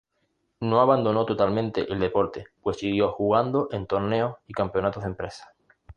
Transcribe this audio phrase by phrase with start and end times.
[0.61, 5.53] No abandonó totalmente el deporte pues siguió jugando en torneos y campeonatos de empresa.